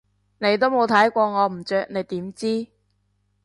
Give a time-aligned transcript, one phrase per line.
[0.39, 2.67] 你都冇睇過我唔着你點知？